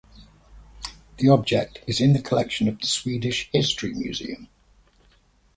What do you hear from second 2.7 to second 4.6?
the Swedish History Museum.